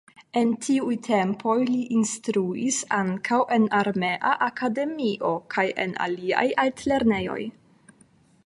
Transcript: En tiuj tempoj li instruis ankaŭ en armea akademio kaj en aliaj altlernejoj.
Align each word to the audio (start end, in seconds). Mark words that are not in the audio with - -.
En 0.39 0.51
tiuj 0.67 0.95
tempoj 1.07 1.57
li 1.71 1.81
instruis 1.97 2.79
ankaŭ 3.01 3.39
en 3.57 3.69
armea 3.83 4.33
akademio 4.49 5.35
kaj 5.57 5.67
en 5.85 5.97
aliaj 6.07 6.47
altlernejoj. 6.65 7.41